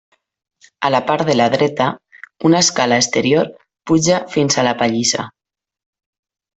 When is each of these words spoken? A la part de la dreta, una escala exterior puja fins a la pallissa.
A 0.87 0.89
la 0.95 1.01
part 1.09 1.23
de 1.27 1.35
la 1.35 1.47
dreta, 1.57 1.89
una 2.51 2.63
escala 2.67 2.99
exterior 3.05 3.53
puja 3.91 4.19
fins 4.35 4.61
a 4.65 4.69
la 4.71 4.77
pallissa. 4.85 5.31